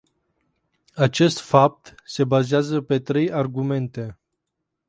[0.95, 4.19] Acest fapt se bazează pe trei argumente.